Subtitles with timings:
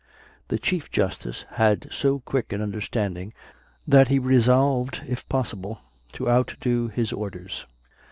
[0.47, 3.33] The Chief Justice had so quick an understanding
[3.87, 5.79] that he resolved, if possible,
[6.13, 7.67] to outdo his orders.